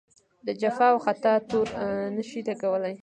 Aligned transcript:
د 0.45 0.47
جفا 0.61 0.87
او 0.93 0.97
خطا 1.05 1.33
تور 1.49 1.67
نه 2.15 2.23
شي 2.29 2.39
لګولای. 2.47 2.95